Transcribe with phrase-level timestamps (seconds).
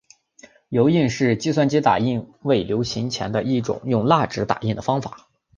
[0.69, 5.27] 油印是在计算机打印未流行前的一种用蜡纸印刷的方法。